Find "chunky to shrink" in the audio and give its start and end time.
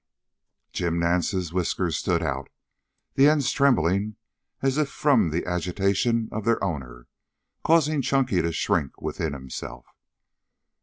8.01-8.99